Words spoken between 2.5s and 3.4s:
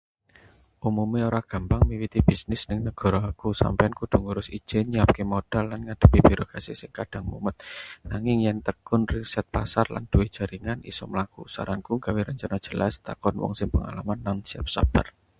ning negara